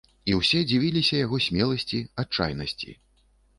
[0.31, 2.99] І ўсе дзівіліся яго смеласці, адчайнасці.